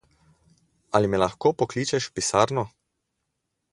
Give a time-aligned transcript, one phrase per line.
[0.99, 2.65] Ali me lahko pokličeš v pisarno?